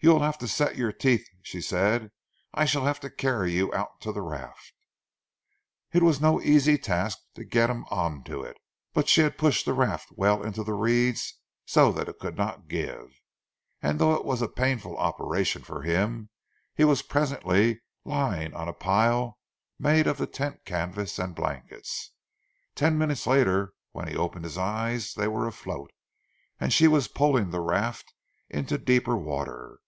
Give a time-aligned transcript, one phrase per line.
[0.00, 2.10] "You will have to set your teeth," she said,
[2.52, 4.74] "I shall have to carry you out to the raft."
[5.94, 8.58] It was no easy task to get him on to it,
[8.92, 12.68] but she had pushed the raft well in the reeds so that it could not
[12.68, 13.18] give,
[13.80, 16.28] and though it was a painful operation for him,
[16.74, 19.38] he was presently lying on a pile
[19.78, 22.12] made of the tent canvas and blankets.
[22.74, 25.92] Ten minutes later when he opened his eyes, they were afloat,
[26.60, 28.12] and she was poling the raft
[28.50, 29.78] into deeper water.